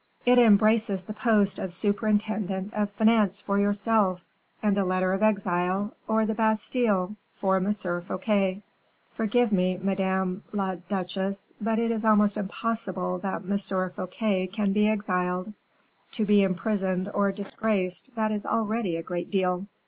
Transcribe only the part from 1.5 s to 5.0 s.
of superintendent of finance for yourself, and a